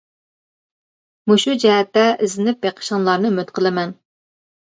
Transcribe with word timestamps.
مۇشۇ 1.31 1.53
جەھەتتە 1.63 2.07
ئىزدىنىپ 2.15 2.61
بېقىشىڭلارنى 2.65 3.33
ئۈمىد 3.33 3.53
قىلىمەن! 3.61 3.95